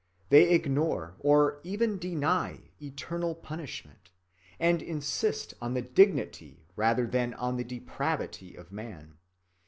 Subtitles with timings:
[0.29, 4.09] They ignore, or even deny, eternal punishment,
[4.59, 9.19] and insist on the dignity rather than on the depravity of man.